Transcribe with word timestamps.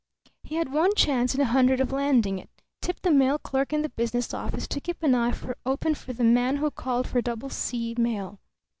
He 0.41 0.55
had 0.55 0.71
one 0.73 0.95
chance 0.95 1.35
in 1.35 1.41
a 1.41 1.45
hundred 1.53 1.79
of 1.79 1.91
landing 1.91 2.39
it 2.39 2.49
tip 2.81 2.99
the 3.03 3.11
mail 3.11 3.37
clerk 3.37 3.71
in 3.71 3.83
the 3.83 3.89
business 3.89 4.33
office 4.33 4.67
to 4.69 4.81
keep 4.81 5.03
an 5.03 5.13
eye 5.13 5.35
open 5.63 5.93
for 5.93 6.11
the 6.11 6.23
man 6.23 6.55
who 6.57 6.71
called 6.71 7.07
for 7.07 7.21
"Double 7.21 7.49
C" 7.51 7.93
mail. 7.95 8.39